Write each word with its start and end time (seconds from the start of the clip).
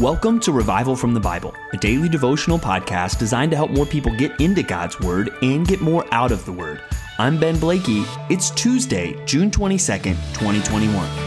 Welcome 0.00 0.40
to 0.40 0.52
Revival 0.52 0.94
from 0.94 1.14
the 1.14 1.20
Bible, 1.20 1.54
a 1.72 1.78
daily 1.78 2.10
devotional 2.10 2.58
podcast 2.58 3.18
designed 3.18 3.50
to 3.52 3.56
help 3.56 3.70
more 3.70 3.86
people 3.86 4.14
get 4.14 4.38
into 4.42 4.62
God's 4.62 5.00
Word 5.00 5.30
and 5.40 5.66
get 5.66 5.80
more 5.80 6.04
out 6.12 6.32
of 6.32 6.44
the 6.44 6.52
Word. 6.52 6.82
I'm 7.18 7.40
Ben 7.40 7.58
Blakey. 7.58 8.04
It's 8.28 8.50
Tuesday, 8.50 9.16
June 9.24 9.50
22nd, 9.50 10.16
2021. 10.34 11.25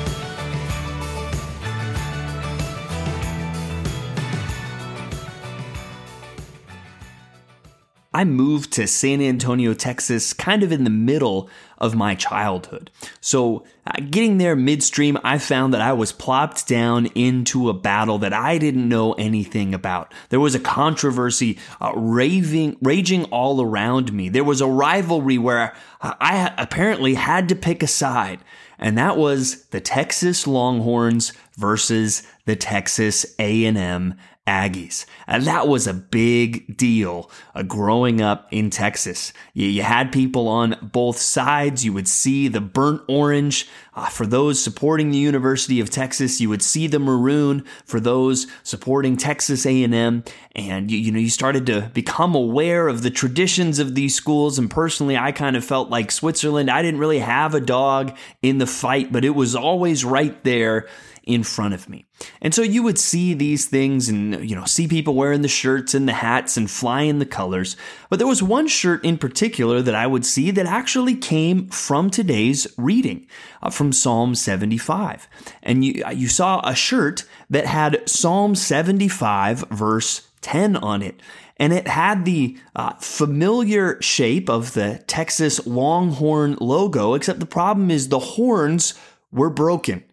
I 8.19 8.25
moved 8.25 8.73
to 8.73 8.85
San 8.85 9.21
Antonio, 9.21 9.73
Texas, 9.73 10.33
kind 10.33 10.61
of 10.61 10.73
in 10.73 10.83
the 10.83 10.89
middle 10.89 11.49
of 11.77 11.95
my 11.95 12.15
childhood. 12.15 12.91
So, 13.21 13.63
uh, 13.87 14.01
getting 14.09 14.39
there 14.39 14.57
midstream, 14.57 15.17
I 15.23 15.37
found 15.37 15.73
that 15.73 15.79
I 15.79 15.93
was 15.93 16.11
plopped 16.11 16.67
down 16.67 17.05
into 17.15 17.69
a 17.69 17.73
battle 17.73 18.17
that 18.17 18.33
I 18.33 18.57
didn't 18.57 18.89
know 18.89 19.13
anything 19.13 19.73
about. 19.73 20.13
There 20.27 20.39
was 20.41 20.53
a 20.53 20.59
controversy 20.59 21.59
uh, 21.79 21.93
raving, 21.95 22.75
raging 22.81 23.23
all 23.31 23.61
around 23.61 24.11
me. 24.11 24.27
There 24.27 24.43
was 24.43 24.59
a 24.59 24.67
rivalry 24.67 25.37
where 25.37 25.73
I 26.01 26.53
apparently 26.57 27.13
had 27.13 27.47
to 27.47 27.55
pick 27.55 27.81
a 27.81 27.87
side, 27.87 28.41
and 28.77 28.97
that 28.97 29.15
was 29.15 29.63
the 29.67 29.79
Texas 29.79 30.45
Longhorns 30.45 31.31
versus 31.55 32.23
the 32.43 32.57
Texas 32.57 33.33
A&M 33.39 34.15
Aggies. 34.49 35.05
And 35.27 35.43
that 35.43 35.67
was 35.67 35.85
a 35.85 35.93
big 35.93 36.75
deal 36.75 37.29
uh, 37.53 37.61
growing 37.61 38.19
up 38.19 38.47
in 38.49 38.71
Texas. 38.71 39.31
You, 39.53 39.67
you, 39.67 39.83
had 39.83 40.11
people 40.11 40.47
on 40.47 40.75
both 40.81 41.19
sides. 41.19 41.85
You 41.85 41.93
would 41.93 42.07
see 42.07 42.47
the 42.47 42.59
burnt 42.59 43.03
orange 43.07 43.67
uh, 43.93 44.07
for 44.07 44.25
those 44.25 44.61
supporting 44.61 45.11
the 45.11 45.19
University 45.19 45.79
of 45.79 45.91
Texas. 45.91 46.41
You 46.41 46.49
would 46.49 46.63
see 46.63 46.87
the 46.87 46.97
maroon 46.97 47.63
for 47.85 47.99
those 47.99 48.47
supporting 48.63 49.17
Texas 49.17 49.67
A&M. 49.67 50.23
And 50.55 50.89
you, 50.89 50.97
you 50.97 51.11
know, 51.11 51.19
you 51.19 51.29
started 51.29 51.67
to 51.67 51.91
become 51.93 52.33
aware 52.33 52.87
of 52.87 53.03
the 53.03 53.11
traditions 53.11 53.77
of 53.77 53.93
these 53.93 54.15
schools. 54.15 54.57
And 54.57 54.69
personally, 54.69 55.15
I 55.15 55.31
kind 55.31 55.57
of 55.57 55.63
felt 55.63 55.91
like 55.91 56.11
Switzerland. 56.11 56.71
I 56.71 56.81
didn't 56.81 56.99
really 56.99 57.19
have 57.19 57.53
a 57.53 57.61
dog 57.61 58.17
in 58.41 58.57
the 58.57 58.67
fight, 58.67 59.11
but 59.11 59.23
it 59.23 59.35
was 59.35 59.55
always 59.55 60.03
right 60.03 60.43
there 60.43 60.87
in 61.29 61.43
front 61.43 61.75
of 61.75 61.87
me. 61.87 62.05
And 62.41 62.53
so 62.55 62.63
you 62.63 62.81
would 62.81 62.97
see 62.97 63.35
these 63.35 63.67
things 63.67 64.09
and, 64.09 64.49
you 64.49 64.55
know, 64.55 64.65
see 64.65 64.87
people 64.87 65.13
wearing 65.13 65.43
the 65.43 65.47
shirts 65.47 65.93
and 65.93 66.07
the 66.07 66.13
hats 66.13 66.57
and 66.57 66.69
flying 66.69 67.19
the 67.19 67.25
colors. 67.25 67.77
But 68.09 68.17
there 68.17 68.27
was 68.27 68.41
one 68.41 68.67
shirt 68.67 69.05
in 69.05 69.17
particular 69.17 69.81
that 69.83 69.93
I 69.93 70.07
would 70.07 70.25
see 70.25 70.49
that 70.51 70.65
actually 70.65 71.15
came 71.15 71.67
from 71.67 72.09
today's 72.09 72.65
reading 72.77 73.27
uh, 73.61 73.69
from 73.69 73.93
Psalm 73.93 74.33
75. 74.33 75.27
And 75.61 75.85
you, 75.85 76.03
you 76.13 76.27
saw 76.27 76.67
a 76.67 76.73
shirt 76.73 77.25
that 77.49 77.67
had 77.67 78.09
Psalm 78.09 78.55
75 78.55 79.65
verse 79.69 80.27
10 80.41 80.77
on 80.77 81.03
it. 81.03 81.21
And 81.57 81.73
it 81.73 81.87
had 81.87 82.25
the 82.25 82.57
uh, 82.75 82.93
familiar 82.95 84.01
shape 84.01 84.49
of 84.49 84.73
the 84.73 85.03
Texas 85.07 85.67
Longhorn 85.67 86.57
logo, 86.61 87.13
except 87.13 87.39
the 87.41 87.45
problem 87.45 87.91
is 87.91 88.07
the 88.07 88.19
horns 88.19 88.93
were 89.31 89.49
broken. 89.49 90.03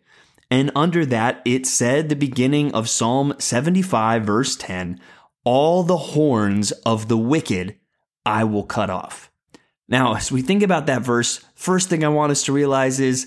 And 0.50 0.70
under 0.77 1.05
that, 1.06 1.42
it 1.44 1.66
said 1.66 2.08
the 2.08 2.16
beginning 2.16 2.72
of 2.72 2.89
Psalm 2.89 3.34
75, 3.39 4.25
verse 4.25 4.56
10 4.56 5.00
All 5.44 5.83
the 5.83 5.97
horns 5.97 6.72
of 6.72 7.08
the 7.08 7.19
wicked 7.19 7.77
I 8.25 8.44
will 8.44 8.64
cut 8.64 8.91
off. 8.91 9.30
Now, 9.88 10.14
as 10.14 10.33
we 10.33 10.42
think 10.42 10.62
about 10.62 10.86
that 10.86 11.03
verse, 11.03 11.44
first 11.55 11.88
thing 11.88 12.05
I 12.05 12.08
want 12.08 12.33
us 12.33 12.44
to 12.44 12.53
realize 12.53 12.98
is 12.98 13.27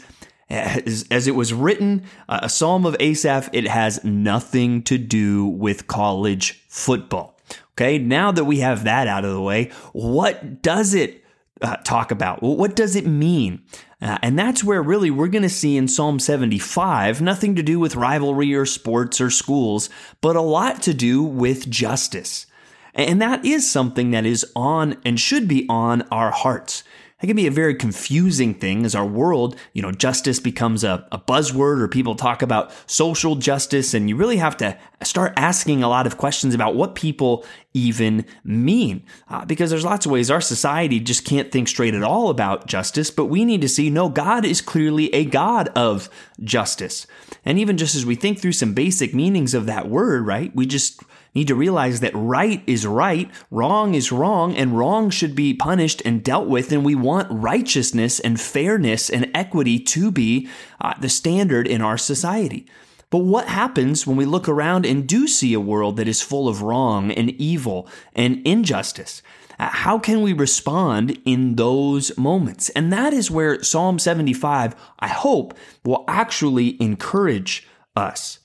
as, 0.49 1.05
as 1.11 1.27
it 1.27 1.35
was 1.35 1.53
written, 1.53 2.03
a 2.27 2.49
psalm 2.49 2.85
of 2.85 2.95
Asaph, 2.99 3.49
it 3.53 3.67
has 3.67 4.03
nothing 4.03 4.81
to 4.83 4.97
do 4.97 5.45
with 5.45 5.87
college 5.87 6.65
football. 6.67 7.37
Okay, 7.73 7.97
now 7.97 8.31
that 8.31 8.45
we 8.45 8.59
have 8.59 8.83
that 8.83 9.07
out 9.07 9.23
of 9.23 9.33
the 9.33 9.41
way, 9.41 9.71
what 9.93 10.61
does 10.61 10.93
it 10.93 11.18
uh, 11.61 11.77
talk 11.77 12.11
about? 12.11 12.41
What 12.41 12.75
does 12.75 12.95
it 12.95 13.05
mean? 13.05 13.61
Uh, 14.01 14.17
and 14.21 14.39
that's 14.39 14.63
where 14.63 14.81
really 14.81 15.11
we're 15.11 15.27
going 15.27 15.43
to 15.43 15.49
see 15.49 15.75
in 15.75 15.87
Psalm 15.87 16.19
75 16.19 17.21
nothing 17.21 17.55
to 17.55 17.63
do 17.63 17.79
with 17.79 17.95
rivalry 17.95 18.53
or 18.53 18.65
sports 18.65 19.19
or 19.19 19.29
schools, 19.29 19.89
but 20.21 20.35
a 20.35 20.41
lot 20.41 20.81
to 20.83 20.93
do 20.93 21.21
with 21.21 21.69
justice. 21.69 22.45
And 22.93 23.21
that 23.21 23.45
is 23.45 23.69
something 23.69 24.11
that 24.11 24.25
is 24.25 24.45
on 24.55 24.97
and 25.05 25.19
should 25.19 25.47
be 25.47 25.65
on 25.69 26.01
our 26.03 26.31
hearts. 26.31 26.83
It 27.21 27.27
can 27.27 27.35
be 27.35 27.47
a 27.47 27.51
very 27.51 27.75
confusing 27.75 28.53
thing 28.53 28.85
as 28.85 28.95
our 28.95 29.05
world, 29.05 29.57
you 29.73 29.81
know, 29.81 29.91
justice 29.91 30.39
becomes 30.39 30.85
a, 30.85 31.05
a, 31.11 31.19
buzzword 31.19 31.81
or 31.81 31.89
people 31.89 32.15
talk 32.15 32.41
about 32.41 32.71
social 32.89 33.35
justice, 33.35 33.93
and 33.93 34.07
you 34.07 34.15
really 34.15 34.37
have 34.37 34.55
to 34.57 34.77
start 35.03 35.33
asking 35.35 35.83
a 35.83 35.89
lot 35.89 36.07
of 36.07 36.17
questions 36.17 36.55
about 36.55 36.75
what 36.75 36.95
people 36.95 37.45
even 37.73 38.25
mean. 38.43 39.03
Uh, 39.29 39.45
because 39.45 39.69
there's 39.69 39.85
lots 39.85 40.05
of 40.05 40.11
ways 40.11 40.31
our 40.31 40.41
society 40.41 40.99
just 40.99 41.25
can't 41.25 41.51
think 41.51 41.67
straight 41.67 41.93
at 41.93 42.03
all 42.03 42.29
about 42.29 42.65
justice, 42.65 43.11
but 43.11 43.25
we 43.25 43.45
need 43.45 43.61
to 43.61 43.69
see 43.69 43.89
no, 43.89 44.09
God 44.09 44.45
is 44.45 44.61
clearly 44.61 45.13
a 45.13 45.25
God 45.25 45.69
of 45.69 46.09
justice. 46.43 47.05
And 47.45 47.59
even 47.59 47.77
just 47.77 47.95
as 47.95 48.05
we 48.05 48.15
think 48.15 48.39
through 48.39 48.53
some 48.53 48.73
basic 48.73 49.13
meanings 49.13 49.53
of 49.53 49.67
that 49.67 49.87
word, 49.87 50.25
right, 50.25 50.55
we 50.55 50.65
just 50.65 51.01
need 51.35 51.47
to 51.47 51.55
realize 51.55 51.99
that 51.99 52.15
right 52.15 52.63
is 52.65 52.87
right, 52.87 53.29
wrong 53.51 53.93
is 53.93 54.11
wrong, 54.11 54.55
and 54.55 54.77
wrong 54.77 55.09
should 55.09 55.35
be 55.35 55.53
punished 55.53 56.01
and 56.03 56.23
dealt 56.23 56.47
with. 56.47 56.71
And 56.71 56.83
we 56.83 56.95
want 56.95 57.27
righteousness 57.29 58.19
and 58.19 58.41
fairness 58.41 59.09
and 59.09 59.29
equity 59.35 59.79
to 59.79 60.11
be 60.11 60.49
uh, 60.81 60.95
the 60.99 61.09
standard 61.09 61.67
in 61.67 61.81
our 61.81 61.97
society. 61.97 62.65
But 63.09 63.19
what 63.19 63.47
happens 63.47 64.05
when 64.05 64.17
we 64.17 64.25
look 64.25 64.47
around 64.47 64.85
and 64.85 65.07
do 65.07 65.27
see 65.27 65.53
a 65.53 65.59
world 65.59 65.97
that 65.97 66.07
is 66.07 66.21
full 66.21 66.47
of 66.47 66.61
wrong 66.61 67.11
and 67.11 67.31
evil 67.31 67.87
and 68.13 68.45
injustice? 68.45 69.21
Uh, 69.59 69.69
how 69.69 69.99
can 69.99 70.21
we 70.21 70.31
respond 70.31 71.19
in 71.25 71.55
those 71.55 72.15
moments? 72.17 72.69
And 72.69 72.93
that 72.93 73.13
is 73.13 73.31
where 73.31 73.61
Psalm 73.63 73.99
75, 73.99 74.75
I 74.99 75.07
hope, 75.07 75.57
will 75.83 76.05
actually 76.07 76.81
encourage 76.81 77.67
us. 77.95 78.39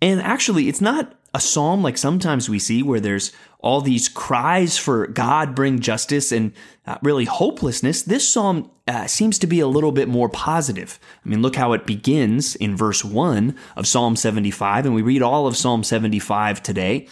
And 0.00 0.20
actually, 0.20 0.68
it's 0.68 0.80
not 0.80 1.14
a 1.34 1.40
psalm 1.40 1.82
like 1.82 1.96
sometimes 1.96 2.48
we 2.48 2.58
see 2.58 2.82
where 2.82 3.00
there's 3.00 3.32
all 3.60 3.80
these 3.80 4.08
cries 4.08 4.76
for 4.76 5.06
God 5.06 5.54
bring 5.54 5.78
justice 5.78 6.32
and 6.32 6.52
uh, 6.86 6.98
really 7.02 7.24
hopelessness, 7.24 8.02
this 8.02 8.28
psalm 8.28 8.70
uh, 8.88 9.06
seems 9.06 9.38
to 9.38 9.46
be 9.46 9.60
a 9.60 9.68
little 9.68 9.92
bit 9.92 10.08
more 10.08 10.28
positive. 10.28 10.98
I 11.24 11.28
mean, 11.28 11.42
look 11.42 11.56
how 11.56 11.72
it 11.72 11.86
begins 11.86 12.56
in 12.56 12.76
verse 12.76 13.04
1 13.04 13.56
of 13.76 13.86
Psalm 13.86 14.16
75, 14.16 14.86
and 14.86 14.94
we 14.94 15.02
read 15.02 15.22
all 15.22 15.46
of 15.46 15.56
Psalm 15.56 15.84
75 15.84 16.62
today. 16.62 17.08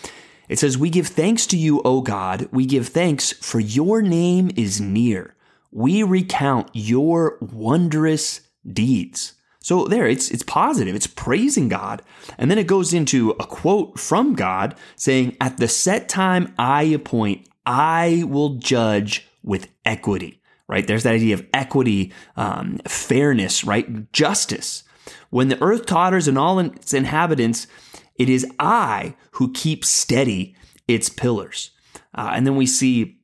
It 0.49 0.59
says, 0.59 0.77
We 0.77 0.91
give 0.91 1.07
thanks 1.07 1.47
to 1.47 1.57
you, 1.57 1.81
O 1.85 2.01
God. 2.01 2.49
We 2.51 2.67
give 2.67 2.89
thanks, 2.89 3.33
for 3.33 3.61
your 3.61 4.03
name 4.03 4.51
is 4.57 4.81
near. 4.81 5.37
We 5.71 6.03
recount 6.03 6.71
your 6.73 7.39
wondrous 7.41 8.41
deeds. 8.69 9.35
So 9.63 9.85
there, 9.85 10.07
it's 10.07 10.31
it's 10.31 10.43
positive. 10.43 10.95
It's 10.95 11.07
praising 11.07 11.69
God. 11.69 12.03
And 12.39 12.51
then 12.51 12.59
it 12.59 12.67
goes 12.67 12.95
into 12.95 13.31
a 13.33 13.47
quote 13.47 13.99
from 13.99 14.35
God 14.35 14.75
saying, 14.97 15.37
At 15.41 15.59
the 15.59 15.69
set 15.69 16.09
time 16.09 16.55
I 16.59 16.85
appoint, 16.85 17.47
I 17.67 18.25
will 18.27 18.57
judge 18.57 19.29
with 19.43 19.69
equity. 19.85 20.41
Right? 20.67 20.87
There's 20.87 21.03
that 21.03 21.15
idea 21.15 21.35
of 21.35 21.47
equity, 21.53 22.13
um, 22.37 22.79
fairness, 22.87 23.65
right? 23.65 24.11
Justice. 24.13 24.85
When 25.31 25.49
the 25.49 25.61
earth 25.61 25.87
totters 25.87 26.29
and 26.29 26.39
all 26.39 26.59
its 26.61 26.95
inhabitants, 26.95 27.67
it 28.15 28.29
is 28.29 28.47
I 28.59 29.17
who 29.33 29.53
keep 29.53 29.85
steady 29.85 30.55
its 30.87 31.09
pillars. 31.09 31.73
Uh, 32.15 32.31
and 32.35 32.47
then 32.47 32.57
we 32.57 32.67
see 32.67 33.19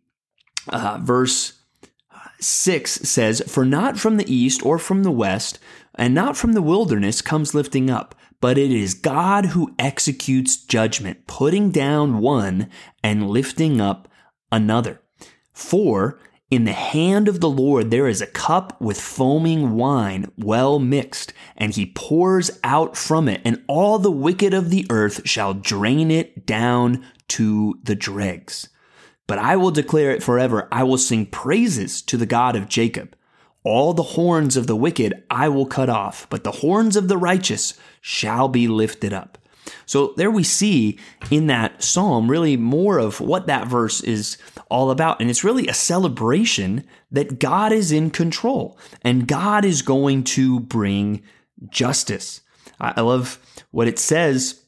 uh, 0.69 0.99
verse 1.01 1.61
6 2.41 2.91
says, 2.91 3.43
For 3.47 3.65
not 3.65 3.99
from 3.99 4.17
the 4.17 4.33
east 4.33 4.65
or 4.65 4.79
from 4.79 5.03
the 5.03 5.11
west, 5.11 5.59
and 5.97 6.15
not 6.15 6.37
from 6.37 6.53
the 6.53 6.63
wilderness 6.63 7.23
comes 7.23 7.55
lifting 7.55 7.91
up, 7.91 8.15
but 8.41 8.59
it 8.59 8.71
is 8.71 8.95
God 8.95 9.47
who 9.47 9.75
executes 9.79 10.57
judgment, 10.57 11.27
putting 11.27 11.71
down 11.71 12.19
one 12.19 12.69
and 13.03 13.31
lifting 13.31 13.81
up 13.81 14.09
another. 14.53 15.01
For 15.53 16.21
in 16.51 16.65
the 16.65 16.73
hand 16.73 17.29
of 17.29 17.41
the 17.41 17.51
Lord 17.51 17.91
there 17.91 18.07
is 18.07 18.21
a 18.21 18.27
cup 18.27 18.81
with 18.81 19.01
foaming 19.01 19.75
wine 19.75 20.31
well 20.37 20.79
mixed, 20.79 21.33
and 21.57 21.75
he 21.75 21.93
pours 21.95 22.51
out 22.63 22.97
from 22.97 23.29
it, 23.29 23.41
and 23.45 23.65
all 23.67 23.99
the 23.99 24.11
wicked 24.11 24.55
of 24.55 24.71
the 24.71 24.87
earth 24.91 25.27
shall 25.27 25.55
drain 25.55 26.11
it 26.11 26.47
down 26.47 27.05
to 27.29 27.79
the 27.83 27.97
dregs. 27.97 28.69
But 29.27 29.39
I 29.39 29.57
will 29.57 29.73
declare 29.73 30.13
it 30.13 30.23
forever. 30.23 30.69
I 30.71 30.85
will 30.85 30.99
sing 30.99 31.27
praises 31.27 32.01
to 32.03 32.17
the 32.17 32.27
God 32.27 32.55
of 32.55 32.69
Jacob. 32.69 33.16
All 33.67 33.95
the 33.95 34.03
horns 34.05 34.57
of 34.57 34.69
the 34.69 34.77
wicked 34.77 35.25
I 35.29 35.49
will 35.49 35.67
cut 35.67 35.89
off, 35.89 36.29
but 36.31 36.45
the 36.45 36.53
horns 36.53 36.95
of 36.95 37.09
the 37.09 37.19
righteous 37.19 37.75
shall 38.01 38.47
be 38.47 38.69
lifted 38.69 39.13
up. 39.13 39.39
So 39.87 40.15
there 40.17 40.31
we 40.31 40.45
see 40.45 41.01
in 41.33 41.49
that 41.49 41.83
psalm 41.83 42.31
really 42.31 42.57
more 42.57 42.99
of 42.99 43.21
what 43.21 43.49
that 43.49 43.67
verse 43.67 44.01
is 44.03 44.39
all 44.71 44.93
about. 44.93 45.21
And 45.21 45.29
it's 45.29 45.43
really 45.43 45.67
a 45.67 45.75
celebration 45.75 46.85
that 47.11 47.41
God 47.41 47.73
is 47.73 47.91
in 47.91 48.11
control 48.11 48.79
and 49.03 49.27
God 49.27 49.65
is 49.65 49.83
going 49.83 50.23
to 50.25 50.61
bring 50.61 51.25
justice. 51.69 52.43
I 52.79 53.01
love 53.01 53.41
what 53.73 53.89
it 53.89 53.99
says 53.99 54.63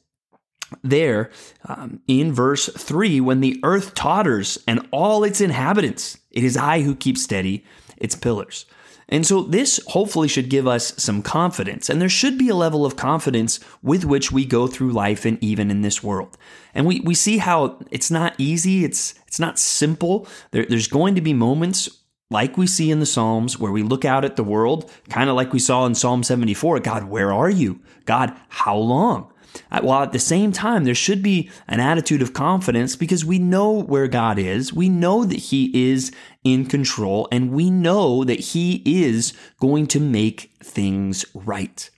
there 0.83 1.31
um, 1.69 2.01
in 2.05 2.33
verse 2.33 2.67
3 2.67 3.21
when 3.21 3.39
the 3.39 3.61
earth 3.63 3.95
totters 3.95 4.57
and 4.67 4.85
all 4.91 5.23
its 5.23 5.39
inhabitants, 5.39 6.17
it 6.31 6.43
is 6.43 6.57
I 6.57 6.81
who 6.81 6.95
keep 6.95 7.17
steady 7.17 7.63
its 7.95 8.15
pillars. 8.15 8.65
And 9.09 9.25
so 9.25 9.41
this 9.41 9.79
hopefully 9.87 10.27
should 10.27 10.49
give 10.49 10.67
us 10.67 10.93
some 11.01 11.21
confidence. 11.21 11.89
And 11.89 11.99
there 11.99 12.09
should 12.09 12.37
be 12.37 12.47
a 12.47 12.55
level 12.55 12.85
of 12.85 12.95
confidence 12.95 13.59
with 13.81 14.05
which 14.05 14.31
we 14.31 14.45
go 14.45 14.67
through 14.67 14.91
life 14.91 15.25
and 15.25 15.43
even 15.43 15.71
in 15.71 15.81
this 15.81 16.03
world. 16.03 16.37
And 16.75 16.85
we, 16.85 17.01
we 17.01 17.15
see 17.15 17.39
how 17.39 17.79
it's 17.91 18.11
not 18.11 18.35
easy. 18.37 18.85
It's, 18.85 19.15
it's 19.27 19.39
not 19.39 19.57
simple. 19.57 20.27
There, 20.51 20.65
there's 20.65 20.87
going 20.87 21.15
to 21.15 21.21
be 21.21 21.33
moments 21.33 21.89
like 22.29 22.57
we 22.57 22.67
see 22.67 22.91
in 22.91 22.99
the 22.99 23.07
Psalms 23.07 23.57
where 23.57 23.71
we 23.71 23.81
look 23.81 24.05
out 24.05 24.23
at 24.23 24.35
the 24.35 24.43
world, 24.43 24.91
kind 25.09 25.29
of 25.29 25.35
like 25.35 25.51
we 25.51 25.59
saw 25.59 25.87
in 25.87 25.95
Psalm 25.95 26.21
74. 26.21 26.79
God, 26.81 27.05
where 27.05 27.33
are 27.33 27.49
you? 27.49 27.81
God, 28.05 28.33
how 28.49 28.77
long? 28.77 29.33
While 29.81 30.03
at 30.03 30.11
the 30.11 30.19
same 30.19 30.51
time, 30.51 30.83
there 30.83 30.95
should 30.95 31.21
be 31.21 31.49
an 31.67 31.79
attitude 31.79 32.21
of 32.21 32.33
confidence 32.33 32.95
because 32.95 33.23
we 33.23 33.39
know 33.39 33.71
where 33.71 34.07
God 34.07 34.39
is. 34.39 34.73
We 34.73 34.89
know 34.89 35.25
that 35.25 35.35
He 35.35 35.91
is 35.91 36.11
in 36.43 36.65
control 36.65 37.27
and 37.31 37.51
we 37.51 37.69
know 37.69 38.23
that 38.23 38.39
He 38.39 38.81
is 38.85 39.33
going 39.59 39.87
to 39.87 39.99
make 39.99 40.51
things 40.63 41.25
right. 41.33 41.89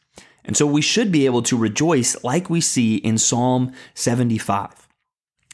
And 0.44 0.58
so 0.58 0.66
we 0.66 0.82
should 0.82 1.12
be 1.12 1.26
able 1.26 1.44
to 1.44 1.58
rejoice 1.58 2.22
like 2.24 2.50
we 2.50 2.62
see 2.62 2.96
in 2.96 3.18
Psalm 3.18 3.72
75. 3.94 4.88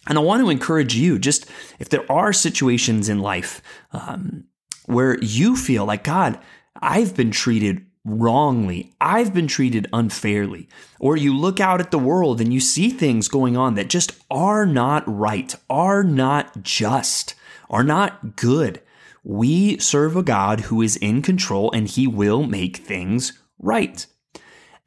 And 0.07 0.17
I 0.17 0.21
want 0.21 0.41
to 0.41 0.49
encourage 0.49 0.95
you, 0.95 1.19
just 1.19 1.45
if 1.79 1.89
there 1.89 2.09
are 2.09 2.31
situations 2.31 3.09
in 3.09 3.19
life 3.19 3.61
um, 3.91 4.45
where 4.85 5.19
you 5.19 5.57
feel 5.57 5.85
like, 5.85 6.03
God, 6.03 6.39
I've 6.81 7.15
been 7.15 7.31
treated 7.31 7.85
wrongly. 8.07 8.94
I've 9.01 9.33
been 9.33 9.48
treated 9.48 9.88
unfairly. 9.92 10.69
Or 11.00 11.18
you 11.18 11.36
look 11.36 11.59
out 11.59 11.81
at 11.81 11.92
the 11.92 12.00
world 12.00 12.39
and 12.39 12.54
you 12.54 12.59
see 12.59 12.89
things 12.89 13.27
going 13.27 13.57
on 13.57 13.75
that 13.75 13.89
just 13.89 14.13
are 14.31 14.65
not 14.65 15.04
right, 15.06 15.54
are 15.69 16.04
not 16.04 16.63
just, 16.63 17.36
are 17.69 17.83
not 17.83 18.38
good. 18.38 18.81
We 19.24 19.77
serve 19.77 20.15
a 20.15 20.24
God 20.24 20.62
who 20.62 20.81
is 20.81 20.95
in 20.95 21.21
control 21.21 21.71
and 21.74 21.88
he 21.88 22.07
will 22.07 22.44
make 22.44 22.77
things 22.77 23.33
right. 23.59 24.06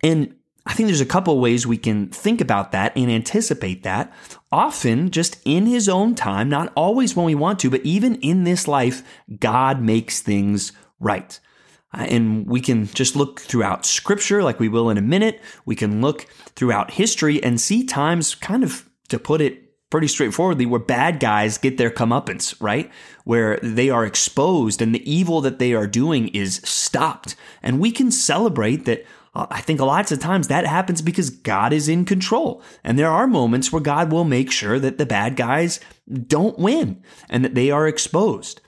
And 0.02 0.34
I 0.64 0.72
think 0.72 0.86
there's 0.86 1.00
a 1.00 1.06
couple 1.06 1.38
ways 1.40 1.66
we 1.66 1.76
can 1.76 2.08
think 2.08 2.40
about 2.40 2.72
that 2.72 2.96
and 2.96 3.10
anticipate 3.10 3.82
that. 3.82 4.12
Often, 4.52 5.10
just 5.10 5.40
in 5.44 5.66
His 5.66 5.88
own 5.88 6.14
time, 6.14 6.48
not 6.48 6.72
always 6.76 7.16
when 7.16 7.26
we 7.26 7.34
want 7.34 7.58
to, 7.60 7.70
but 7.70 7.80
even 7.82 8.16
in 8.16 8.44
this 8.44 8.68
life, 8.68 9.02
God 9.38 9.80
makes 9.80 10.20
things 10.20 10.72
right. 10.98 11.38
Uh, 11.92 12.06
and 12.08 12.46
we 12.46 12.60
can 12.60 12.86
just 12.86 13.16
look 13.16 13.40
throughout 13.40 13.84
scripture 13.84 14.42
like 14.42 14.60
we 14.60 14.68
will 14.68 14.90
in 14.90 14.98
a 14.98 15.02
minute. 15.02 15.40
We 15.64 15.74
can 15.74 16.00
look 16.00 16.26
throughout 16.54 16.92
history 16.92 17.42
and 17.42 17.60
see 17.60 17.84
times, 17.84 18.34
kind 18.34 18.62
of 18.62 18.88
to 19.08 19.18
put 19.18 19.40
it 19.40 19.90
pretty 19.90 20.06
straightforwardly, 20.06 20.66
where 20.66 20.78
bad 20.78 21.18
guys 21.18 21.58
get 21.58 21.76
their 21.76 21.90
comeuppance, 21.90 22.54
right? 22.60 22.90
Where 23.24 23.58
they 23.60 23.90
are 23.90 24.06
exposed 24.06 24.80
and 24.80 24.94
the 24.94 25.10
evil 25.10 25.40
that 25.40 25.58
they 25.58 25.74
are 25.74 25.88
doing 25.88 26.28
is 26.28 26.60
stopped. 26.64 27.34
And 27.62 27.80
we 27.80 27.90
can 27.90 28.10
celebrate 28.10 28.84
that. 28.84 29.04
Uh, 29.32 29.46
I 29.50 29.60
think 29.60 29.80
a 29.80 29.84
lots 29.84 30.10
of 30.10 30.18
times 30.18 30.48
that 30.48 30.66
happens 30.66 31.02
because 31.02 31.30
God 31.30 31.72
is 31.72 31.88
in 31.88 32.04
control. 32.04 32.62
And 32.82 32.98
there 32.98 33.10
are 33.10 33.28
moments 33.28 33.72
where 33.72 33.82
God 33.82 34.10
will 34.10 34.24
make 34.24 34.50
sure 34.50 34.78
that 34.80 34.98
the 34.98 35.06
bad 35.06 35.36
guys 35.36 35.78
don't 36.26 36.58
win 36.58 37.02
and 37.28 37.44
that 37.44 37.54
they 37.54 37.70
are 37.70 37.86
exposed. 37.86 38.60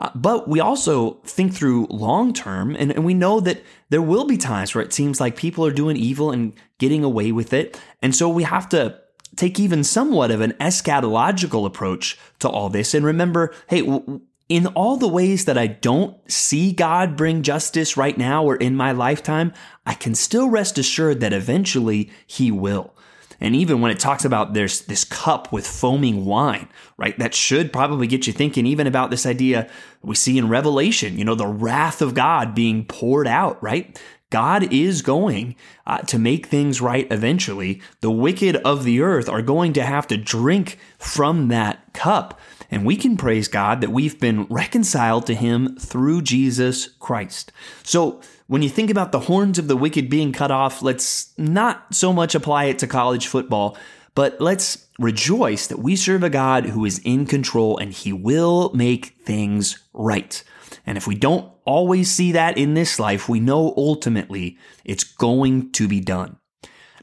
Uh, 0.00 0.10
but 0.14 0.48
we 0.48 0.58
also 0.58 1.20
think 1.24 1.52
through 1.52 1.86
long 1.90 2.32
term, 2.32 2.74
and, 2.74 2.90
and 2.90 3.04
we 3.04 3.12
know 3.12 3.38
that 3.38 3.62
there 3.90 4.02
will 4.02 4.24
be 4.24 4.38
times 4.38 4.74
where 4.74 4.82
it 4.82 4.94
seems 4.94 5.20
like 5.20 5.36
people 5.36 5.64
are 5.64 5.70
doing 5.70 5.96
evil 5.96 6.30
and 6.30 6.54
getting 6.78 7.04
away 7.04 7.30
with 7.30 7.52
it. 7.52 7.78
And 8.00 8.16
so 8.16 8.28
we 8.28 8.44
have 8.44 8.68
to 8.70 8.98
take 9.36 9.60
even 9.60 9.84
somewhat 9.84 10.30
of 10.30 10.40
an 10.40 10.52
eschatological 10.54 11.66
approach 11.66 12.18
to 12.40 12.48
all 12.48 12.68
this 12.68 12.94
and 12.94 13.04
remember 13.04 13.54
hey, 13.68 14.02
in 14.48 14.66
all 14.68 14.96
the 14.96 15.06
ways 15.06 15.44
that 15.44 15.56
I 15.56 15.68
don't 15.68 16.16
see 16.30 16.72
God 16.72 17.16
bring 17.16 17.42
justice 17.42 17.96
right 17.96 18.18
now 18.18 18.42
or 18.44 18.56
in 18.56 18.74
my 18.74 18.90
lifetime, 18.90 19.52
I 19.86 19.94
can 19.94 20.16
still 20.16 20.48
rest 20.48 20.76
assured 20.78 21.20
that 21.20 21.32
eventually 21.32 22.10
He 22.26 22.50
will. 22.50 22.92
And 23.40 23.56
even 23.56 23.80
when 23.80 23.90
it 23.90 23.98
talks 23.98 24.24
about 24.24 24.52
there's 24.52 24.82
this 24.82 25.04
cup 25.04 25.52
with 25.52 25.66
foaming 25.66 26.24
wine, 26.24 26.68
right? 26.96 27.18
That 27.18 27.34
should 27.34 27.72
probably 27.72 28.06
get 28.06 28.26
you 28.26 28.32
thinking 28.32 28.66
even 28.66 28.86
about 28.86 29.10
this 29.10 29.26
idea 29.26 29.68
we 30.02 30.14
see 30.14 30.38
in 30.38 30.48
Revelation, 30.48 31.18
you 31.18 31.24
know, 31.24 31.34
the 31.34 31.46
wrath 31.46 32.02
of 32.02 32.14
God 32.14 32.54
being 32.54 32.84
poured 32.84 33.26
out, 33.26 33.62
right? 33.62 33.98
God 34.30 34.72
is 34.72 35.02
going 35.02 35.56
uh, 35.86 35.98
to 36.02 36.18
make 36.18 36.46
things 36.46 36.80
right 36.80 37.06
eventually. 37.10 37.82
The 38.00 38.12
wicked 38.12 38.56
of 38.56 38.84
the 38.84 39.00
earth 39.00 39.28
are 39.28 39.42
going 39.42 39.72
to 39.74 39.82
have 39.82 40.06
to 40.06 40.16
drink 40.16 40.78
from 40.98 41.48
that 41.48 41.92
cup. 41.92 42.38
And 42.70 42.86
we 42.86 42.96
can 42.96 43.16
praise 43.16 43.48
God 43.48 43.80
that 43.80 43.90
we've 43.90 44.20
been 44.20 44.44
reconciled 44.44 45.26
to 45.26 45.34
Him 45.34 45.76
through 45.76 46.22
Jesus 46.22 46.86
Christ. 47.00 47.50
So 47.82 48.20
when 48.50 48.62
you 48.62 48.68
think 48.68 48.90
about 48.90 49.12
the 49.12 49.20
horns 49.20 49.60
of 49.60 49.68
the 49.68 49.76
wicked 49.76 50.10
being 50.10 50.32
cut 50.32 50.50
off, 50.50 50.82
let's 50.82 51.32
not 51.38 51.94
so 51.94 52.12
much 52.12 52.34
apply 52.34 52.64
it 52.64 52.80
to 52.80 52.88
college 52.88 53.28
football, 53.28 53.78
but 54.16 54.40
let's 54.40 54.88
rejoice 54.98 55.68
that 55.68 55.78
we 55.78 55.94
serve 55.94 56.24
a 56.24 56.30
God 56.30 56.66
who 56.66 56.84
is 56.84 56.98
in 57.04 57.26
control 57.26 57.78
and 57.78 57.92
he 57.92 58.12
will 58.12 58.72
make 58.74 59.14
things 59.24 59.78
right. 59.92 60.42
And 60.84 60.98
if 60.98 61.06
we 61.06 61.14
don't 61.14 61.48
always 61.64 62.10
see 62.10 62.32
that 62.32 62.58
in 62.58 62.74
this 62.74 62.98
life, 62.98 63.28
we 63.28 63.38
know 63.38 63.72
ultimately 63.76 64.58
it's 64.84 65.04
going 65.04 65.70
to 65.70 65.86
be 65.86 66.00
done. 66.00 66.36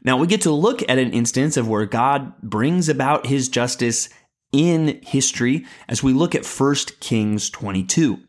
Now 0.04 0.18
we 0.18 0.26
get 0.26 0.42
to 0.42 0.50
look 0.50 0.82
at 0.82 0.98
an 0.98 1.14
instance 1.14 1.56
of 1.56 1.66
where 1.66 1.86
God 1.86 2.38
brings 2.42 2.90
about 2.90 3.24
his 3.24 3.48
justice 3.48 4.10
in 4.52 5.00
history 5.02 5.64
as 5.88 6.02
we 6.02 6.12
look 6.12 6.34
at 6.34 6.44
1 6.44 6.74
Kings 7.00 7.48
22. 7.48 8.20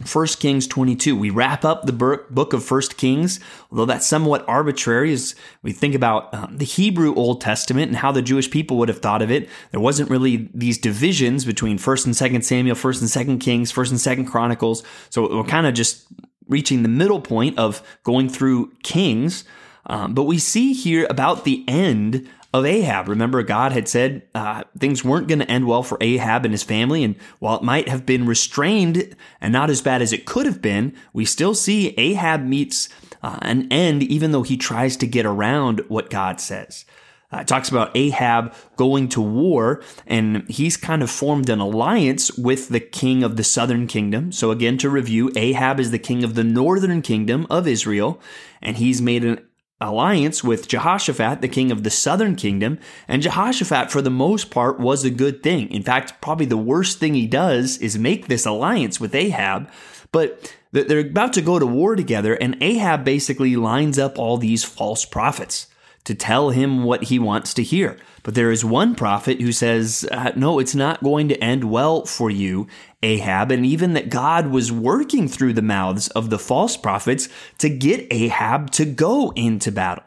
1 0.00 0.26
Kings 0.38 0.66
22. 0.66 1.14
We 1.14 1.30
wrap 1.30 1.64
up 1.64 1.84
the 1.84 1.92
book 1.92 2.52
of 2.52 2.68
1 2.68 2.82
Kings, 2.96 3.38
although 3.70 3.84
that's 3.84 4.06
somewhat 4.06 4.44
arbitrary 4.48 5.12
as 5.12 5.34
we 5.62 5.72
think 5.72 5.94
about 5.94 6.32
um, 6.32 6.56
the 6.56 6.64
Hebrew 6.64 7.14
Old 7.14 7.40
Testament 7.40 7.88
and 7.88 7.96
how 7.96 8.10
the 8.10 8.22
Jewish 8.22 8.50
people 8.50 8.78
would 8.78 8.88
have 8.88 9.00
thought 9.00 9.20
of 9.20 9.30
it. 9.30 9.48
There 9.72 9.80
wasn't 9.80 10.10
really 10.10 10.48
these 10.54 10.78
divisions 10.78 11.44
between 11.44 11.78
1st 11.78 12.06
and 12.06 12.14
2nd 12.14 12.44
Samuel, 12.44 12.76
1st 12.76 13.00
and 13.00 13.28
2nd 13.28 13.40
Kings, 13.40 13.72
1st 13.72 13.90
and 13.90 14.26
2nd 14.26 14.30
Chronicles. 14.30 14.82
So 15.10 15.36
we're 15.36 15.44
kind 15.44 15.66
of 15.66 15.74
just 15.74 16.06
reaching 16.48 16.82
the 16.82 16.88
middle 16.88 17.20
point 17.20 17.58
of 17.58 17.82
going 18.02 18.28
through 18.28 18.72
Kings. 18.82 19.44
Um, 19.86 20.14
but 20.14 20.24
we 20.24 20.38
see 20.38 20.72
here 20.72 21.06
about 21.10 21.44
the 21.44 21.64
end 21.68 22.28
of 22.52 22.66
Ahab. 22.66 23.08
Remember, 23.08 23.42
God 23.42 23.72
had 23.72 23.88
said 23.88 24.22
uh, 24.34 24.64
things 24.78 25.04
weren't 25.04 25.28
going 25.28 25.38
to 25.38 25.50
end 25.50 25.66
well 25.66 25.82
for 25.82 25.98
Ahab 26.00 26.44
and 26.44 26.52
his 26.52 26.62
family. 26.62 27.04
And 27.04 27.16
while 27.38 27.56
it 27.56 27.62
might 27.62 27.88
have 27.88 28.04
been 28.04 28.26
restrained 28.26 29.14
and 29.40 29.52
not 29.52 29.70
as 29.70 29.82
bad 29.82 30.02
as 30.02 30.12
it 30.12 30.26
could 30.26 30.46
have 30.46 30.60
been, 30.60 30.94
we 31.12 31.24
still 31.24 31.54
see 31.54 31.94
Ahab 31.96 32.44
meets 32.44 32.88
uh, 33.22 33.38
an 33.42 33.68
end, 33.70 34.02
even 34.02 34.32
though 34.32 34.42
he 34.42 34.56
tries 34.56 34.96
to 34.96 35.06
get 35.06 35.26
around 35.26 35.80
what 35.88 36.10
God 36.10 36.40
says. 36.40 36.84
Uh, 37.32 37.38
it 37.38 37.46
talks 37.46 37.68
about 37.68 37.96
Ahab 37.96 38.52
going 38.74 39.08
to 39.08 39.20
war, 39.20 39.82
and 40.06 40.48
he's 40.50 40.76
kind 40.76 41.00
of 41.00 41.08
formed 41.08 41.48
an 41.48 41.60
alliance 41.60 42.36
with 42.36 42.70
the 42.70 42.80
king 42.80 43.22
of 43.22 43.36
the 43.36 43.44
southern 43.44 43.86
kingdom. 43.86 44.32
So, 44.32 44.50
again, 44.50 44.78
to 44.78 44.90
review, 44.90 45.30
Ahab 45.36 45.78
is 45.78 45.92
the 45.92 45.98
king 45.98 46.24
of 46.24 46.34
the 46.34 46.42
northern 46.42 47.02
kingdom 47.02 47.46
of 47.48 47.68
Israel, 47.68 48.20
and 48.60 48.78
he's 48.78 49.00
made 49.00 49.24
an 49.24 49.46
alliance 49.80 50.44
with 50.44 50.68
Jehoshaphat, 50.68 51.40
the 51.40 51.48
king 51.48 51.70
of 51.70 51.82
the 51.82 51.90
southern 51.90 52.36
kingdom. 52.36 52.78
And 53.08 53.22
Jehoshaphat, 53.22 53.90
for 53.90 54.02
the 54.02 54.10
most 54.10 54.50
part, 54.50 54.78
was 54.78 55.04
a 55.04 55.10
good 55.10 55.42
thing. 55.42 55.70
In 55.70 55.82
fact, 55.82 56.20
probably 56.20 56.46
the 56.46 56.56
worst 56.56 56.98
thing 56.98 57.14
he 57.14 57.26
does 57.26 57.78
is 57.78 57.98
make 57.98 58.26
this 58.28 58.46
alliance 58.46 59.00
with 59.00 59.14
Ahab. 59.14 59.70
But 60.12 60.54
they're 60.72 61.00
about 61.00 61.32
to 61.34 61.42
go 61.42 61.58
to 61.58 61.66
war 61.66 61.96
together, 61.96 62.34
and 62.34 62.56
Ahab 62.60 63.04
basically 63.04 63.56
lines 63.56 63.98
up 63.98 64.18
all 64.18 64.36
these 64.36 64.64
false 64.64 65.04
prophets 65.04 65.66
to 66.04 66.14
tell 66.14 66.50
him 66.50 66.84
what 66.84 67.04
he 67.04 67.18
wants 67.18 67.54
to 67.54 67.62
hear. 67.62 67.96
But 68.22 68.34
there 68.34 68.50
is 68.50 68.64
one 68.64 68.94
prophet 68.94 69.40
who 69.40 69.52
says, 69.52 70.08
uh, 70.10 70.32
No, 70.36 70.58
it's 70.58 70.74
not 70.74 71.02
going 71.02 71.28
to 71.28 71.42
end 71.42 71.64
well 71.64 72.04
for 72.04 72.30
you, 72.30 72.66
Ahab, 73.02 73.50
and 73.50 73.64
even 73.64 73.94
that 73.94 74.10
God 74.10 74.48
was 74.48 74.72
working 74.72 75.28
through 75.28 75.54
the 75.54 75.62
mouths 75.62 76.08
of 76.08 76.30
the 76.30 76.38
false 76.38 76.76
prophets 76.76 77.28
to 77.58 77.68
get 77.68 78.06
Ahab 78.10 78.70
to 78.72 78.84
go 78.84 79.30
into 79.36 79.72
battle. 79.72 80.04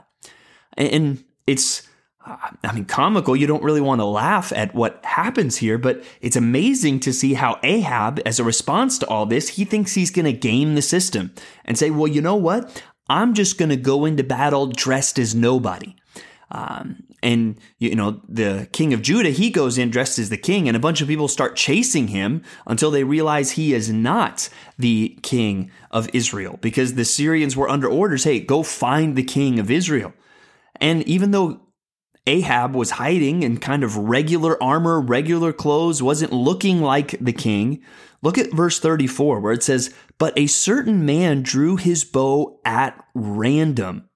And 0.75 1.23
it's, 1.45 1.87
I 2.25 2.73
mean, 2.73 2.85
comical. 2.85 3.35
You 3.35 3.47
don't 3.47 3.63
really 3.63 3.81
want 3.81 4.01
to 4.01 4.05
laugh 4.05 4.51
at 4.55 4.73
what 4.73 5.03
happens 5.03 5.57
here, 5.57 5.77
but 5.77 6.03
it's 6.21 6.35
amazing 6.35 6.99
to 7.01 7.13
see 7.13 7.33
how 7.33 7.59
Ahab, 7.63 8.21
as 8.25 8.39
a 8.39 8.43
response 8.43 8.97
to 8.99 9.07
all 9.07 9.25
this, 9.25 9.49
he 9.49 9.65
thinks 9.65 9.93
he's 9.93 10.11
going 10.11 10.25
to 10.25 10.33
game 10.33 10.75
the 10.75 10.81
system 10.81 11.33
and 11.65 11.77
say, 11.77 11.89
well, 11.91 12.07
you 12.07 12.21
know 12.21 12.35
what? 12.35 12.83
I'm 13.13 13.35
just 13.35 13.59
going 13.59 13.69
to 13.69 13.77
go 13.77 14.05
into 14.05 14.23
battle 14.23 14.65
dressed 14.67 15.19
as 15.19 15.35
nobody. 15.35 15.95
Um, 16.49 17.03
and 17.21 17.57
you 17.79 17.95
know 17.95 18.21
the 18.27 18.67
king 18.71 18.93
of 18.93 19.01
Judah, 19.01 19.29
he 19.29 19.49
goes 19.49 19.77
in 19.77 19.89
dressed 19.89 20.19
as 20.19 20.29
the 20.29 20.37
king, 20.37 20.67
and 20.67 20.75
a 20.75 20.79
bunch 20.79 21.01
of 21.01 21.07
people 21.07 21.27
start 21.27 21.55
chasing 21.55 22.09
him 22.09 22.43
until 22.67 22.91
they 22.91 23.03
realize 23.03 23.51
he 23.51 23.73
is 23.73 23.91
not 23.91 24.49
the 24.77 25.17
king 25.21 25.71
of 25.89 26.09
Israel, 26.13 26.59
because 26.61 26.93
the 26.93 27.05
Syrians 27.05 27.55
were 27.55 27.69
under 27.69 27.87
orders, 27.87 28.23
"Hey, 28.23 28.39
go 28.39 28.61
find 28.61 29.15
the 29.15 29.23
king 29.23 29.59
of 29.59 29.71
Israel." 29.71 30.13
And 30.81 31.01
even 31.07 31.31
though 31.31 31.61
Ahab 32.25 32.73
was 32.73 32.91
hiding 32.91 33.43
in 33.43 33.57
kind 33.57 33.83
of 33.83 33.97
regular 33.97 34.61
armor, 34.63 35.01
regular 35.01 35.51
clothes, 35.51 36.01
wasn't 36.01 36.31
looking 36.31 36.81
like 36.81 37.17
the 37.19 37.33
king. 37.33 37.81
Look 38.21 38.37
at 38.37 38.53
verse 38.53 38.79
34 38.79 39.39
where 39.41 39.53
it 39.53 39.63
says, 39.63 39.93
But 40.17 40.37
a 40.37 40.47
certain 40.47 41.05
man 41.05 41.43
drew 41.43 41.75
his 41.75 42.05
bow 42.05 42.59
at 42.63 43.03
random 43.13 44.09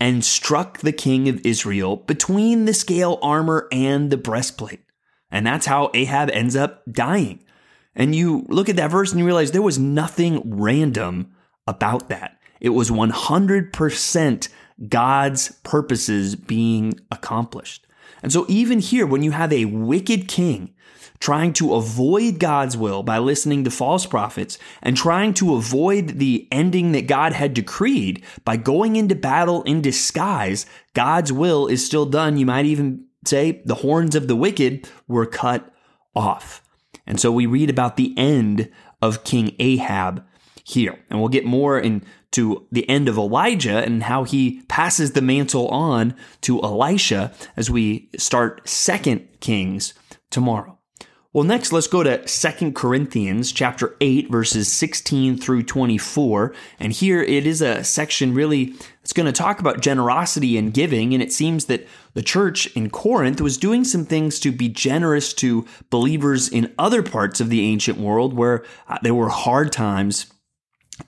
and 0.00 0.24
struck 0.24 0.78
the 0.78 0.92
king 0.92 1.28
of 1.28 1.44
Israel 1.44 1.96
between 1.96 2.64
the 2.64 2.74
scale 2.74 3.18
armor 3.22 3.68
and 3.72 4.10
the 4.10 4.16
breastplate. 4.16 4.80
And 5.30 5.46
that's 5.46 5.66
how 5.66 5.90
Ahab 5.94 6.30
ends 6.30 6.56
up 6.56 6.82
dying. 6.90 7.44
And 7.94 8.14
you 8.14 8.46
look 8.48 8.68
at 8.68 8.76
that 8.76 8.90
verse 8.90 9.10
and 9.10 9.18
you 9.18 9.26
realize 9.26 9.50
there 9.50 9.62
was 9.62 9.78
nothing 9.78 10.42
random 10.44 11.32
about 11.66 12.08
that. 12.08 12.38
It 12.60 12.70
was 12.70 12.90
100% 12.90 14.48
God's 14.88 15.52
purposes 15.62 16.36
being 16.36 16.98
accomplished. 17.10 17.86
And 18.22 18.32
so, 18.32 18.46
even 18.48 18.80
here, 18.80 19.06
when 19.06 19.22
you 19.22 19.30
have 19.30 19.52
a 19.52 19.64
wicked 19.64 20.28
king 20.28 20.74
trying 21.20 21.52
to 21.52 21.74
avoid 21.74 22.38
God's 22.38 22.76
will 22.76 23.02
by 23.02 23.18
listening 23.18 23.62
to 23.64 23.70
false 23.70 24.06
prophets 24.06 24.58
and 24.82 24.96
trying 24.96 25.34
to 25.34 25.54
avoid 25.54 26.18
the 26.18 26.48
ending 26.50 26.92
that 26.92 27.06
God 27.06 27.34
had 27.34 27.52
decreed 27.52 28.24
by 28.44 28.56
going 28.56 28.96
into 28.96 29.14
battle 29.14 29.62
in 29.64 29.82
disguise, 29.82 30.64
God's 30.94 31.32
will 31.32 31.66
is 31.66 31.84
still 31.84 32.06
done. 32.06 32.38
You 32.38 32.46
might 32.46 32.64
even 32.64 33.04
say 33.26 33.60
the 33.64 33.76
horns 33.76 34.14
of 34.14 34.28
the 34.28 34.36
wicked 34.36 34.88
were 35.06 35.26
cut 35.26 35.70
off. 36.16 36.62
And 37.06 37.20
so 37.20 37.30
we 37.30 37.46
read 37.46 37.68
about 37.68 37.96
the 37.96 38.14
end 38.16 38.70
of 39.02 39.24
King 39.24 39.54
Ahab 39.58 40.24
here. 40.70 40.98
And 41.08 41.20
we'll 41.20 41.28
get 41.28 41.44
more 41.44 41.78
into 41.78 42.66
the 42.70 42.88
end 42.88 43.08
of 43.08 43.16
Elijah 43.16 43.78
and 43.78 44.04
how 44.04 44.24
he 44.24 44.62
passes 44.68 45.12
the 45.12 45.22
mantle 45.22 45.68
on 45.68 46.14
to 46.42 46.62
Elisha 46.62 47.32
as 47.56 47.70
we 47.70 48.08
start 48.16 48.66
Second 48.68 49.28
Kings 49.40 49.94
tomorrow. 50.30 50.80
Well, 51.32 51.44
next, 51.44 51.70
let's 51.70 51.86
go 51.86 52.02
to 52.02 52.26
Second 52.26 52.74
Corinthians 52.74 53.52
chapter 53.52 53.94
8, 54.00 54.32
verses 54.32 54.66
16 54.72 55.38
through 55.38 55.62
24. 55.62 56.52
And 56.80 56.92
here 56.92 57.22
it 57.22 57.46
is 57.46 57.62
a 57.62 57.84
section 57.84 58.34
really 58.34 58.74
it's 59.02 59.12
going 59.12 59.26
to 59.26 59.32
talk 59.32 59.60
about 59.60 59.80
generosity 59.80 60.58
and 60.58 60.74
giving. 60.74 61.14
And 61.14 61.22
it 61.22 61.32
seems 61.32 61.66
that 61.66 61.86
the 62.14 62.22
church 62.22 62.66
in 62.74 62.90
Corinth 62.90 63.40
was 63.40 63.58
doing 63.58 63.84
some 63.84 64.04
things 64.04 64.40
to 64.40 64.50
be 64.50 64.68
generous 64.68 65.32
to 65.34 65.66
believers 65.88 66.48
in 66.48 66.74
other 66.78 67.00
parts 67.00 67.40
of 67.40 67.48
the 67.48 67.60
ancient 67.60 67.98
world 67.98 68.34
where 68.34 68.64
uh, 68.88 68.98
there 69.02 69.14
were 69.14 69.28
hard 69.28 69.70
times 69.70 70.26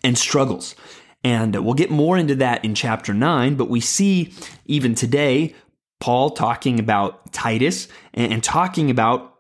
and 0.02 0.16
struggles. 0.16 0.74
And 1.24 1.54
we'll 1.64 1.74
get 1.74 1.90
more 1.90 2.18
into 2.18 2.34
that 2.36 2.64
in 2.64 2.74
chapter 2.74 3.14
9, 3.14 3.54
but 3.54 3.68
we 3.68 3.80
see 3.80 4.32
even 4.66 4.94
today 4.94 5.54
Paul 6.00 6.30
talking 6.30 6.80
about 6.80 7.32
Titus 7.32 7.86
and, 8.12 8.42
talking 8.42 8.90
about 8.90 9.34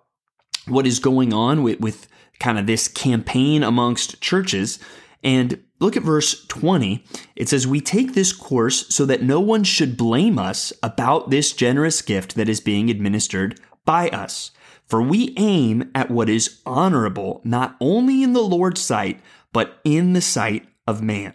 what 0.68 0.86
is 0.86 1.00
going 1.00 1.32
on 1.32 1.64
with, 1.64 1.80
with 1.80 2.06
kind 2.38 2.56
of 2.56 2.68
this 2.68 2.86
campaign 2.86 3.64
amongst 3.64 4.20
churches. 4.20 4.78
And 5.24 5.60
look 5.80 5.96
at 5.96 6.04
verse 6.04 6.46
20. 6.46 7.04
It 7.34 7.48
says, 7.48 7.66
We 7.66 7.80
take 7.80 8.14
this 8.14 8.32
course 8.32 8.94
so 8.94 9.04
that 9.06 9.22
no 9.22 9.40
one 9.40 9.64
should 9.64 9.96
blame 9.96 10.38
us 10.38 10.72
about 10.84 11.30
this 11.30 11.52
generous 11.52 12.00
gift 12.00 12.36
that 12.36 12.48
is 12.48 12.60
being 12.60 12.90
administered 12.90 13.58
by 13.84 14.08
us. 14.10 14.52
For 14.86 15.02
we 15.02 15.34
aim 15.36 15.90
at 15.94 16.10
what 16.10 16.28
is 16.28 16.60
honorable, 16.64 17.40
not 17.44 17.76
only 17.80 18.22
in 18.22 18.34
the 18.34 18.40
Lord's 18.40 18.80
sight, 18.80 19.20
but 19.52 19.80
in 19.84 20.12
the 20.12 20.20
sight 20.20 20.66
of 20.86 21.02
man. 21.02 21.34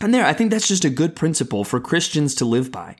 And 0.00 0.14
there, 0.14 0.24
I 0.24 0.32
think 0.32 0.50
that's 0.50 0.68
just 0.68 0.84
a 0.84 0.90
good 0.90 1.16
principle 1.16 1.64
for 1.64 1.80
Christians 1.80 2.34
to 2.36 2.44
live 2.44 2.70
by. 2.70 2.96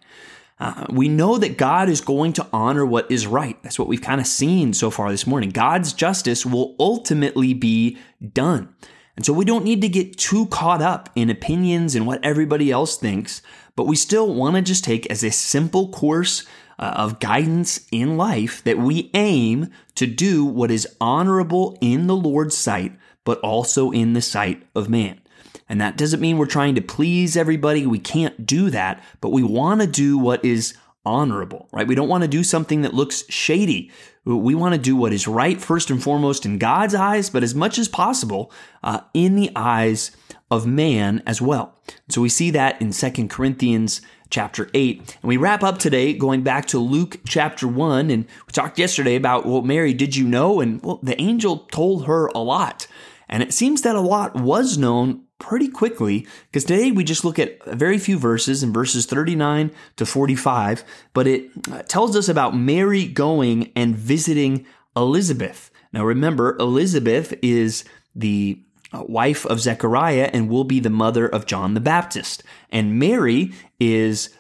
Uh, 0.61 0.87
we 0.91 1.09
know 1.09 1.39
that 1.39 1.57
God 1.57 1.89
is 1.89 2.01
going 2.01 2.33
to 2.35 2.47
honor 2.53 2.85
what 2.85 3.11
is 3.11 3.27
right. 3.27 3.61
That's 3.63 3.79
what 3.79 3.87
we've 3.87 4.03
kind 4.03 4.21
of 4.21 4.27
seen 4.27 4.73
so 4.73 4.91
far 4.91 5.11
this 5.11 5.27
morning. 5.27 5.51
God's 5.51 5.93
justice 5.93 6.45
will 6.45 6.75
ultimately 6.81 7.55
be 7.55 7.97
done. 8.33 8.75
And 9.17 9.25
so 9.25 9.33
we 9.33 9.45
don't 9.45 9.65
need 9.65 9.81
to 9.83 9.89
get 9.89 10.17
too 10.17 10.47
caught 10.47 10.83
up 10.83 11.11
in 11.15 11.31
opinions 11.31 11.95
and 11.95 12.07
what 12.07 12.25
everybody 12.25 12.71
else 12.71 12.97
thinks, 12.97 13.43
but 13.77 13.87
we 13.87 13.97
still 13.97 14.33
want 14.35 14.57
to 14.57 14.63
just 14.63 14.85
take 14.85 15.07
as 15.07 15.23
a 15.23 15.31
simple 15.31 15.91
course 15.91 16.45
uh, 16.79 16.95
of 16.97 17.19
guidance 17.19 17.87
in 17.91 18.17
life 18.17 18.63
that 18.65 18.79
we 18.79 19.11
aim 19.15 19.71
to 19.97 20.07
do 20.07 20.45
what 20.45 20.71
is 20.71 20.87
honorable 21.01 21.77
in 21.81 22.07
the 22.07 22.17
Lord's 22.17 22.57
sight, 22.57 22.93
but 23.25 23.39
also 23.41 23.91
in 23.91 24.13
the 24.13 24.23
sight 24.23 24.63
of 24.75 24.89
man. 24.89 25.21
And 25.69 25.81
that 25.81 25.97
doesn't 25.97 26.21
mean 26.21 26.39
we're 26.39 26.47
trying 26.47 26.75
to 26.77 26.81
please 26.81 27.37
everybody. 27.37 27.87
We 27.87 27.99
can't 27.99 28.47
do 28.47 28.71
that, 28.71 29.03
but 29.21 29.31
we 29.31 29.43
want 29.43 29.81
to 29.81 29.87
do 29.87 30.17
what 30.17 30.45
is 30.45 30.75
honorable, 31.05 31.69
right? 31.73 31.87
We 31.87 31.95
don't 31.95 32.09
want 32.09 32.23
to 32.23 32.29
do 32.29 32.43
something 32.43 32.83
that 32.83 32.95
looks 32.95 33.25
shady. 33.31 33.91
We 34.25 34.55
want 34.55 34.75
to 34.75 34.81
do 34.81 34.95
what 34.95 35.13
is 35.13 35.27
right 35.27 35.61
first 35.61 35.91
and 35.91 36.03
foremost 36.03 36.45
in 36.45 36.59
God's 36.59 36.95
eyes, 36.95 37.31
but 37.31 37.43
as 37.43 37.55
much 37.55 37.79
as 37.79 37.89
possible 37.89 38.53
uh, 38.83 39.01
in 39.15 39.37
the 39.37 39.51
eyes 39.57 40.11
of 40.51 40.67
man 40.67 41.23
as 41.27 41.41
well. 41.41 41.75
So 42.09 42.21
we 42.21 42.29
see 42.29 42.51
that 42.51 42.81
in 42.81 42.93
Second 42.93 43.31
Corinthians 43.31 44.01
chapter 44.31 44.69
8. 44.75 44.99
And 45.23 45.29
we 45.29 45.37
wrap 45.37 45.63
up 45.63 45.79
today 45.79 46.13
going 46.13 46.43
back 46.43 46.67
to 46.67 46.79
Luke 46.79 47.21
chapter 47.27 47.67
1. 47.67 48.11
And 48.11 48.25
we 48.25 48.53
talked 48.53 48.79
yesterday 48.79 49.17
about, 49.17 49.47
well, 49.47 49.63
Mary, 49.63 49.95
did 49.95 50.17
you 50.17 50.27
know? 50.27 50.61
And 50.61 50.83
well, 50.83 51.01
the 51.03 51.21
angel 51.21 51.59
told 51.73 52.07
her 52.07 52.27
a 52.29 52.39
lot. 52.39 52.87
And 53.29 53.43
it 53.43 53.53
seems 53.53 53.83
that 53.83 53.97
a 53.97 54.01
lot 54.01 54.35
was 54.35 54.79
known 54.79 55.25
pretty 55.39 55.69
quickly 55.69 56.27
because 56.47 56.65
today 56.65 56.91
we 56.91 57.05
just 57.05 57.25
look 57.25 57.39
at 57.39 57.65
very 57.65 57.99
few 57.99 58.19
verses 58.19 58.63
in 58.63 58.73
verses 58.73 59.07
39 59.07 59.71
to 59.97 60.07
45, 60.07 60.85
but 61.13 61.27
it 61.27 61.51
uh, 61.71 61.83
tells 61.83 62.17
us 62.17 62.29
about 62.29 62.57
Mary 62.57 63.07
going 63.07 63.71
and 63.77 63.97
visiting 63.97 64.67
Elizabeth. 64.97 65.71
Now 65.93 66.05
remember, 66.05 66.57
Elizabeth 66.59 67.35
is 67.43 67.85
the 68.15 68.63
wife 68.93 69.45
of 69.47 69.61
Zechariah 69.61 70.31
and 70.33 70.49
will 70.49 70.65
be 70.65 70.81
the 70.81 70.91
mother 70.91 71.29
of 71.29 71.47
John 71.47 71.75
the 71.75 71.81
Baptist. 71.81 72.43
And 72.71 72.99
Mary 72.99 73.53
is 73.79 74.31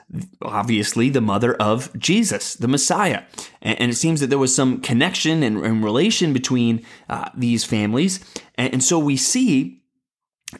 obviously 0.42 1.10
the 1.10 1.20
mother 1.20 1.54
of 1.54 1.96
Jesus, 1.98 2.54
the 2.54 2.68
Messiah. 2.68 3.24
And, 3.60 3.90
it 3.90 3.96
seems 3.96 4.20
that 4.20 4.28
there 4.28 4.38
was 4.38 4.54
some 4.54 4.80
connection 4.80 5.42
and, 5.42 5.84
relation 5.84 6.32
between 6.32 6.84
uh, 7.08 7.28
these 7.36 7.64
families. 7.64 8.20
And, 8.54 8.82
so 8.82 8.98
we 8.98 9.16
see 9.16 9.82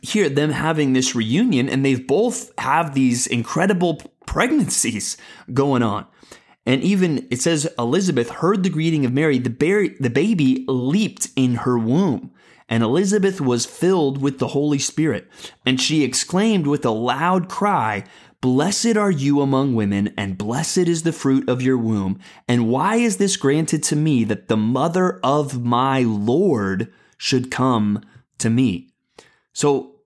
here 0.02 0.28
them 0.28 0.50
having 0.50 0.92
this 0.92 1.14
reunion 1.14 1.68
and 1.68 1.83
they 1.83 1.95
both 1.95 2.52
have 2.59 2.95
these 2.95 3.26
incredible 3.26 4.02
pregnancies 4.26 5.16
going 5.54 5.83
on. 5.83 6.07
And 6.66 6.83
even 6.83 7.26
it 7.30 7.40
says 7.40 7.66
Elizabeth 7.78 8.28
heard 8.28 8.62
the 8.62 8.68
greeting 8.68 9.07
of 9.07 9.14
Mary, 9.14 9.38
the 9.38 9.49
baby 9.49 10.64
leaped 10.68 11.30
in 11.35 11.54
her 11.54 11.78
womb. 11.78 12.30
And 12.69 12.83
Elizabeth 12.83 13.41
was 13.41 13.65
filled 13.65 14.21
with 14.21 14.39
the 14.39 14.49
Holy 14.49 14.79
Spirit. 14.79 15.29
And 15.65 15.81
she 15.81 16.05
exclaimed 16.05 16.67
with 16.67 16.85
a 16.85 16.91
loud 16.91 17.49
cry, 17.49 18.05
Blessed 18.41 18.97
are 18.97 19.11
you 19.11 19.41
among 19.41 19.75
women, 19.75 20.15
and 20.17 20.39
blessed 20.39 20.79
is 20.79 21.03
the 21.03 21.13
fruit 21.13 21.49
of 21.49 21.61
your 21.61 21.77
womb. 21.77 22.21
And 22.47 22.69
why 22.69 22.97
is 22.97 23.17
this 23.17 23.37
granted 23.37 23.83
to 23.85 23.97
me 23.97 24.23
that 24.25 24.47
the 24.47 24.57
mother 24.57 25.19
of 25.25 25.65
my 25.65 26.03
Lord 26.03 26.93
should 27.17 27.51
come 27.51 28.05
to 28.39 28.49
me? 28.49 28.91
So 29.53 29.97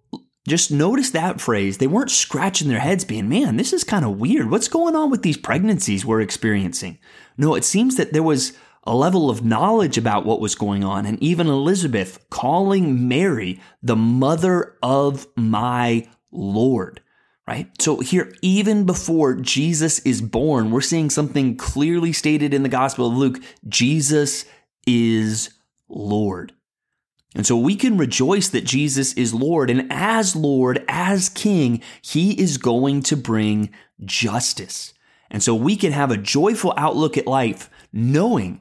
just 0.49 0.71
notice 0.71 1.11
that 1.11 1.42
phrase. 1.42 1.76
They 1.76 1.87
weren't 1.87 2.11
scratching 2.11 2.69
their 2.69 2.81
heads 2.81 3.04
being, 3.04 3.28
man, 3.28 3.59
this 3.59 3.73
is 3.73 3.85
kind 3.85 4.04
of 4.04 4.19
weird. 4.19 4.50
What's 4.50 4.69
going 4.69 4.97
on 4.97 5.11
with 5.11 5.23
these 5.23 5.37
pregnancies 5.37 6.07
we're 6.07 6.23
experiencing? 6.23 6.99
No, 7.37 7.54
it 7.54 7.64
seems 7.64 7.97
that 7.97 8.14
there 8.14 8.23
was 8.23 8.54
a 8.84 8.94
level 8.94 9.30
of 9.30 9.44
knowledge 9.44 9.96
about 9.96 10.26
what 10.26 10.40
was 10.40 10.54
going 10.54 10.84
on. 10.84 11.06
And 11.06 11.22
even 11.22 11.46
Elizabeth 11.46 12.28
calling 12.30 13.08
Mary 13.08 13.60
the 13.82 13.96
mother 13.96 14.76
of 14.82 15.26
my 15.36 16.08
Lord, 16.30 17.00
right? 17.46 17.68
So 17.80 18.00
here, 18.00 18.34
even 18.42 18.84
before 18.84 19.34
Jesus 19.34 20.00
is 20.00 20.20
born, 20.20 20.70
we're 20.70 20.80
seeing 20.80 21.10
something 21.10 21.56
clearly 21.56 22.12
stated 22.12 22.52
in 22.52 22.62
the 22.62 22.68
Gospel 22.68 23.08
of 23.08 23.16
Luke 23.16 23.38
Jesus 23.68 24.44
is 24.86 25.50
Lord. 25.88 26.52
And 27.34 27.46
so 27.46 27.56
we 27.56 27.76
can 27.76 27.96
rejoice 27.96 28.48
that 28.48 28.64
Jesus 28.64 29.14
is 29.14 29.32
Lord. 29.32 29.70
And 29.70 29.90
as 29.90 30.36
Lord, 30.36 30.84
as 30.88 31.28
King, 31.28 31.80
He 32.02 32.38
is 32.38 32.58
going 32.58 33.02
to 33.04 33.16
bring 33.16 33.70
justice. 34.04 34.92
And 35.30 35.42
so 35.42 35.54
we 35.54 35.76
can 35.76 35.92
have 35.92 36.10
a 36.10 36.18
joyful 36.18 36.74
outlook 36.76 37.16
at 37.16 37.26
life, 37.26 37.70
knowing 37.90 38.60